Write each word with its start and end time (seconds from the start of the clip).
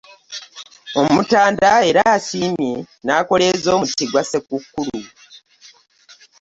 Omutanda 1.01 1.69
era 1.89 2.01
asiimye 2.15 2.75
n'akoleeza 3.05 3.67
omuti 3.75 4.03
gwa 4.11 4.23
Ssekukkulu 4.25 5.01